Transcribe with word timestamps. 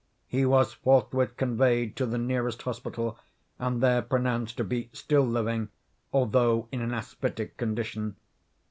He 0.25 0.47
was 0.47 0.73
forthwith 0.73 1.37
conveyed 1.37 1.95
to 1.97 2.07
the 2.07 2.17
nearest 2.17 2.63
hospital, 2.63 3.19
and 3.59 3.83
there 3.83 4.01
pronounced 4.01 4.57
to 4.57 4.63
be 4.63 4.89
still 4.93 5.21
living, 5.27 5.69
although 6.11 6.67
in 6.71 6.81
an 6.81 6.91
asphytic 6.91 7.55
condition. 7.55 8.15